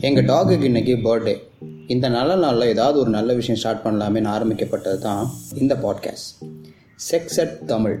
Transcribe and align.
எங்கள் 0.00 0.24
டாகுக்கு 0.24 0.62
இன்னைக்கு 0.62 0.94
பர்த்டே 0.96 1.32
இந்த 1.86 2.08
நல்ல 2.08 2.36
நாளில் 2.36 2.68
ஏதாவது 2.68 2.98
ஒரு 2.98 3.10
நல்ல 3.10 3.34
விஷயம் 3.34 3.60
ஸ்டார்ட் 3.60 3.84
பண்ணலாமேன்னு 3.84 4.26
ஆரம்பிக்கப்பட்டது 4.26 4.98
தான் 4.98 5.30
இந்த 5.54 5.74
பாட்காஸ்ட் 5.74 6.28
செக்ஸ் 7.10 7.40
அட் 7.40 7.64
தமிழ் 7.64 7.96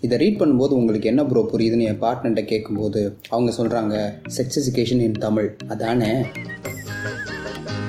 இதை 0.00 0.18
ரீட் 0.18 0.38
பண்ணும்போது 0.40 0.76
உங்களுக்கு 0.78 1.08
என்ன 1.08 1.24
ப்ரோ 1.24 1.48
புரியுதுன்னு 1.52 1.82
என் 1.82 2.00
பார்ட்னர்கிட்ட 2.00 2.44
கேட்கும்போது 2.44 3.18
அவங்க 3.28 3.52
சொல்கிறாங்க 3.56 3.96
செக்ஸ் 4.36 4.58
எஜுகேஷன் 4.60 5.00
இன் 5.00 5.18
தமிழ் 5.18 5.56
அதானே? 5.68 6.24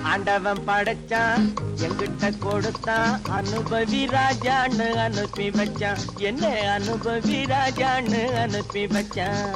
ஆண்டவன் 0.04 0.64
படைச்சான் 0.68 1.46
எங்கிட்ட 1.82 2.32
கொடுத்தான் 2.40 3.22
அனுபவி 3.30 4.04
ராஜான்னு 4.18 4.90
அனுப்பி 5.08 5.50
வச்சான். 5.50 6.04
என்ன 6.20 6.52
அனுபவி 6.78 7.40
ராஜான்னு 7.54 8.24
அனுப்பி 8.34 8.86
வச்சான். 8.86 9.48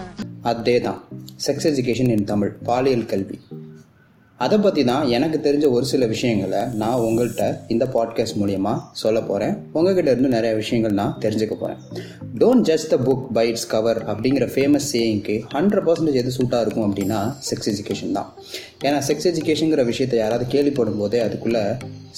அதே 0.42 0.82
தான் 0.82 1.04
செக்ஸ் 1.48 1.68
எஜுகேஷன் 1.72 2.10
இன் 2.10 2.24
தமிழ் 2.24 2.54
பாலியல் 2.64 3.06
கல்வி. 3.06 3.40
அதை 4.40 4.58
பற்றி 4.58 4.84
தான் 4.84 5.10
எனக்கு 5.10 5.38
தெரிஞ்ச 5.38 5.72
ஒரு 5.72 5.86
சில 5.86 6.06
விஷயங்களை 6.06 6.60
நான் 6.74 7.00
உங்கள்கிட்ட 7.00 7.44
இந்த 7.68 7.86
பாட்காஸ்ட் 7.94 8.38
மூலயமா 8.38 8.74
சொல்ல 8.92 9.22
போகிறேன் 9.22 9.56
உங்ககிட்ட 9.74 10.12
இருந்து 10.12 10.30
நிறைய 10.30 10.56
விஷயங்கள் 10.56 10.92
நான் 10.92 11.16
தெரிஞ்சுக்க 11.20 11.56
போகிறேன் 11.56 11.80
don't 12.38 12.66
judge 12.70 12.90
the 12.90 12.98
book 12.98 13.26
by its 13.34 13.68
cover 13.68 14.00
அப்படிங்கிற 14.08 14.46
ஃபேமஸ் 14.56 14.90
சேயிங்க்கு 14.94 15.36
ஹண்ட்ரட் 15.54 15.86
பர்சன்டேஜ் 15.88 16.16
எது 16.16 16.34
சூட்டாக 16.38 16.62
இருக்கும் 16.62 16.88
அப்படின்னா 16.88 17.20
செக்ஸ் 17.50 17.70
எஜுகேஷன் 17.70 18.12
தான். 18.12 18.30
ஏன்னா 18.84 18.98
செக்ஸ் 19.08 19.28
எஜுகேஷனுங்கிற 19.28 19.86
விஷயத்தை 19.86 20.20
யாராவது 20.20 20.46
கேள்விப்படும் 20.52 20.98
போதே 20.98 21.20
அதுக்குள்ளே 21.20 21.64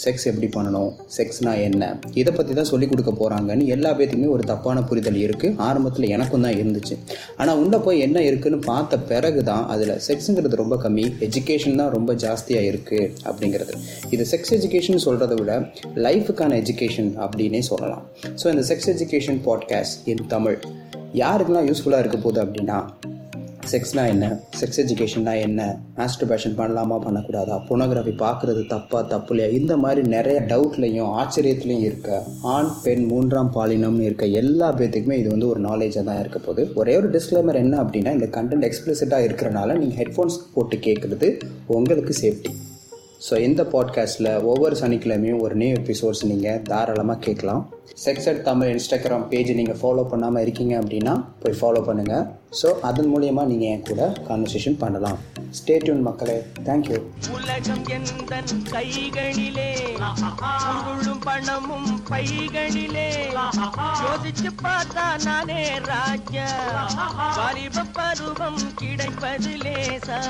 செக்ஸ் 0.03 0.27
எப்படி 0.27 0.47
பண்ணணும் 0.47 0.91
செக்ஸ்னா 1.17 1.61
என்ன 1.61 1.83
இதை 2.13 2.33
பற்றி 2.33 2.53
தான் 2.53 2.63
சொல்லிக் 2.63 2.89
கொடுக்க 2.89 3.11
போகிறாங்கன்னு 3.11 3.65
எல்லா 3.65 3.91
பேத்துக்குமே 3.91 4.27
ஒரு 4.27 4.43
தப்பான 4.43 4.81
புரிதல் 4.81 5.15
இருக்குது 5.15 5.55
ஆரம்பத்தில் 5.59 6.09
எனக்கும் 6.09 6.41
தான் 6.41 6.53
இருந்துச்சு. 6.53 6.95
ஆனால் 7.37 7.57
உள்ளே 7.57 7.77
போய் 7.77 7.99
என்ன 7.99 8.21
இருக்குன்னு 8.21 8.59
பார்த்த 8.65 8.97
பிறகு 9.11 9.43
தான் 9.43 9.67
அதில் 9.67 9.95
செக்ஸுங்கிறது 10.07 10.55
ரொம்ப 10.55 10.75
கம்மி. 10.75 11.05
எஜுகேஷன் 11.19 11.75
தான் 11.75 11.89
ரொம்ப 11.89 12.08
ஜாஸ்தியாக 12.15 12.69
இருக்குது 12.71 13.11
அப்படிங்கிறது. 13.25 13.73
இது 14.09 14.25
செக்ஸ் 14.31 14.53
எஜுகேஷன் 14.53 15.03
சொல்கிறத 15.05 15.33
விட 15.33 15.59
லைஃபுக்கான 15.95 16.55
எஜுகேஷன் 16.63 17.11
அப்படின்னே 17.25 17.59
சொல்லலாம். 17.59 18.05
ஸோ 18.43 18.55
இந்த 18.55 18.75
sex 18.75 18.89
education 18.89 19.39
podcast 19.45 19.95
in 20.05 20.27
Tamil 20.27 20.59
யாருக்கெல்லாம் 21.13 21.67
யூஸ்ஃபுல்லாக 21.69 21.99
இருக்க 21.99 22.17
போகுது 22.17 22.45
அப்படின்னா 22.45 22.85
செக்ஸ்னா 23.71 24.03
என்ன? 24.13 24.25
செக்ஸ் 24.59 24.79
எஜுகேஷன்னா 24.83 25.33
என்ன? 25.47 25.61
மாஸ்டர்பேஷன் 25.97 26.55
பண்ணலாமா 26.59 26.97
பண்ணக்கூடாதா? 27.05 27.55
பொனோகிராஃபி 27.69 28.13
பார்க்குறது 28.23 28.61
தப்பா 28.67 29.01
தப்பு 29.01 29.33
இல்லையா? 29.33 29.49
இந்த 29.59 29.77
மாதிரி 29.77 30.01
நிறைய 30.15 30.39
டவுட்லையும் 30.51 31.11
ஆச்சரியத்துலையும் 31.19 31.85
இருக்க 31.89 32.23
ஆண் 32.55 32.71
பெண் 32.83 33.05
மூன்றாம் 33.05 33.51
பாலினம்னு 33.57 34.07
இருக்க 34.09 34.25
எல்லா 34.41 34.69
பேத்துக்குமே 34.79 35.19
இது 35.21 35.29
வந்து 35.29 35.47
ஒரு 35.47 35.61
நாலேஜாக 35.69 36.03
தான் 36.09 36.19
இருக்க 36.19 36.39
போகுது. 36.39 36.65
ஒரே 36.75 36.95
ஒரு 36.95 37.09
டிஸ்க்ளைமர் 37.17 37.61
என்ன 37.63 37.77
அப்படின்னா 37.83 38.13
இந்த 38.19 38.29
கண்டென்ட் 38.39 38.67
எக்ஸ்பிளிசிட்டாக 38.69 39.27
இருக்கிறனால 39.29 39.77
நீங்கள் 39.77 39.99
ஹெட்ஃபோன்ஸ் 40.01 40.39
போட்டு 40.55 40.77
கேட்குறது 40.87 41.29
உங்களுக்கு 41.65 42.15
சேஃப்டி 42.23 42.53
ஸோ 43.27 43.37
இந்த 43.37 43.63
பாட்காஸ்ட்டில் 43.63 44.43
ஒவ்வொரு 44.43 44.75
சனிக்கிழமையும் 44.75 45.39
ஒரு 45.39 45.55
நியூ 45.55 45.71
எபிசோட்ஸ் 45.73 46.25
நீங்கள் 46.25 46.61
தாராளமாக 46.61 47.19
கேட்கலாம். 47.19 47.69
Sex 48.05 48.27
at 48.29 48.43
Tamil 48.43 48.69
Instagram 48.73 49.27
page 49.27 49.51
நீங்கள் 49.53 49.77
ஃபாலோ 49.81 50.03
பண்ணாமல் 50.07 50.41
இருக்கீங்க 50.41 50.79
அப்படின்னா 50.79 51.25
போய் 51.41 51.57
ஃபாலோ 51.59 51.81
பண்ணுங்கள் 51.87 52.25
ஸோ 52.61 52.67
அதன் 52.79 53.09
மூலியமாக 53.15 53.49
நீங்கள் 53.51 53.69
என் 53.69 53.83
கூட 53.83 54.13
கான்வர்சேஷன் 54.27 54.77
பண்ணலாம். 54.77 55.17
ஸ்டேட்யூன் 55.57 56.01
மக்களே. 56.01 56.37
தேங்க்யூ 56.63 56.99
உலகம் 57.35 57.83
எந்த 57.97 58.41
கைகளிலே? 58.71 59.69
உருளும் 60.87 61.21
பணமும் 61.23 62.01
பைகளிலே? 62.09 63.09
யோசிச்சு 64.03 64.49
பார்த்தா 64.63 65.07
நானே 65.25 65.61
ராஜா. 65.91 66.49
வாலிப 67.37 67.85
பருவம் 67.93 68.61
கிடைப்பது 68.75 69.53
லேசா 69.65 70.21